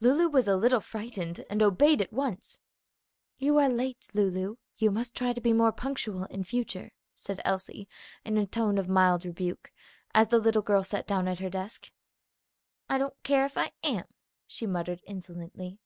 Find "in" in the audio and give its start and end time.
6.24-6.42, 8.32-8.38